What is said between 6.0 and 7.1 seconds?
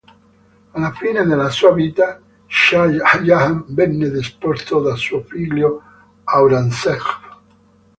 Aurangzeb.